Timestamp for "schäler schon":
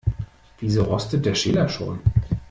1.35-1.99